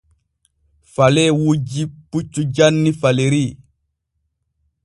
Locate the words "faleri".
2.99-3.45